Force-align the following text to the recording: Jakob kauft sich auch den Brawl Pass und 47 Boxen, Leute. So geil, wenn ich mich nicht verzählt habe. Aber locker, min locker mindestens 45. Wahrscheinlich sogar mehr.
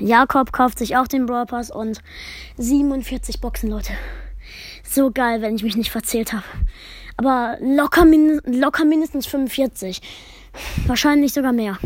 Jakob 0.00 0.52
kauft 0.52 0.78
sich 0.78 0.96
auch 0.96 1.06
den 1.06 1.26
Brawl 1.26 1.46
Pass 1.46 1.70
und 1.70 2.00
47 2.56 3.40
Boxen, 3.40 3.70
Leute. 3.70 3.92
So 4.82 5.10
geil, 5.10 5.42
wenn 5.42 5.54
ich 5.54 5.62
mich 5.62 5.76
nicht 5.76 5.90
verzählt 5.90 6.32
habe. 6.32 6.44
Aber 7.16 7.58
locker, 7.60 8.04
min 8.04 8.40
locker 8.44 8.84
mindestens 8.84 9.26
45. 9.26 10.00
Wahrscheinlich 10.86 11.32
sogar 11.32 11.52
mehr. 11.52 11.78